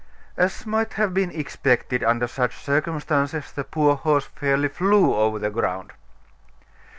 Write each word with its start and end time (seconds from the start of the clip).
As 0.35 0.65
might 0.65 0.93
have 0.93 1.13
been 1.13 1.29
expected 1.29 2.03
under 2.03 2.25
such 2.27 2.55
circumstances, 2.57 3.51
the 3.51 3.63
poor 3.63 3.95
horse 3.95 4.25
fairly 4.25 4.67
flew 4.69 5.13
over 5.13 5.37
the 5.37 5.51
ground. 5.51 5.93